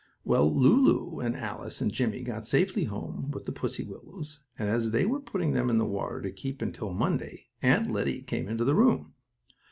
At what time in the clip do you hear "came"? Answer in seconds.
8.23-8.47